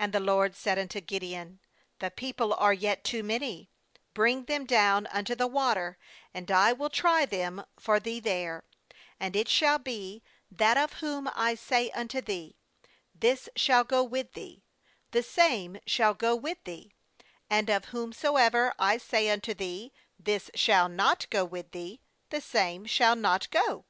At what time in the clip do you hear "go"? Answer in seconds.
13.84-14.02, 16.14-16.34, 21.28-21.44, 23.50-23.84